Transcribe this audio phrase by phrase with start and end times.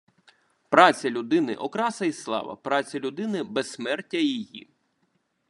[0.69, 4.69] Праця людини– окраса і слава, праця людини– безсмертя її